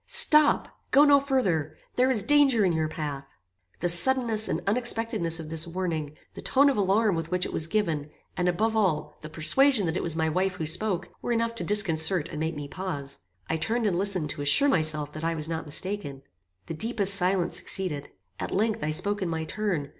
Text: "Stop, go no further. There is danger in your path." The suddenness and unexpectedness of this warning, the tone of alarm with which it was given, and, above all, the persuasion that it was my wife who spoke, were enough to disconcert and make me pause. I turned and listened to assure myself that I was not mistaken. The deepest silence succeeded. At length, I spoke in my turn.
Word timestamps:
"Stop, 0.07 0.79
go 0.89 1.03
no 1.05 1.19
further. 1.19 1.75
There 1.95 2.09
is 2.09 2.23
danger 2.23 2.65
in 2.65 2.73
your 2.73 2.87
path." 2.87 3.27
The 3.81 3.89
suddenness 3.89 4.49
and 4.49 4.59
unexpectedness 4.65 5.39
of 5.39 5.51
this 5.51 5.67
warning, 5.67 6.17
the 6.33 6.41
tone 6.41 6.71
of 6.71 6.75
alarm 6.77 7.15
with 7.15 7.29
which 7.29 7.45
it 7.45 7.53
was 7.53 7.67
given, 7.67 8.09
and, 8.35 8.49
above 8.49 8.75
all, 8.75 9.15
the 9.21 9.29
persuasion 9.29 9.85
that 9.85 9.95
it 9.95 10.01
was 10.01 10.15
my 10.15 10.27
wife 10.27 10.55
who 10.55 10.65
spoke, 10.65 11.09
were 11.21 11.31
enough 11.31 11.53
to 11.53 11.63
disconcert 11.63 12.29
and 12.29 12.39
make 12.39 12.55
me 12.55 12.67
pause. 12.67 13.19
I 13.47 13.57
turned 13.57 13.85
and 13.85 13.95
listened 13.95 14.31
to 14.31 14.41
assure 14.41 14.67
myself 14.69 15.13
that 15.13 15.23
I 15.23 15.35
was 15.35 15.47
not 15.47 15.67
mistaken. 15.67 16.23
The 16.65 16.73
deepest 16.73 17.13
silence 17.13 17.55
succeeded. 17.57 18.09
At 18.39 18.49
length, 18.49 18.79
I 18.83 18.89
spoke 18.89 19.21
in 19.21 19.29
my 19.29 19.43
turn. 19.43 19.89